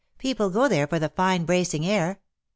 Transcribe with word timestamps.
People 0.17 0.49
go 0.49 0.67
there 0.67 0.87
for 0.87 0.97
the 0.97 1.09
fine 1.09 1.45
bracing 1.45 1.85
air. 1.85 2.21